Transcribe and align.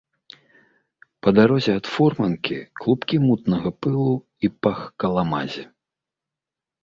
Па 1.25 1.29
дарозе 1.39 1.71
ад 1.79 1.85
фурманкі 1.95 2.55
клубкі 2.79 3.15
мутнага 3.27 3.69
пылу 3.87 4.11
і 4.49 4.51
пах 4.69 4.79
каламазі. 5.03 5.63